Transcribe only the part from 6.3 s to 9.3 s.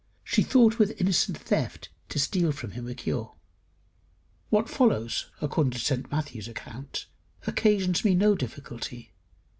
account, occasions me no difficulty.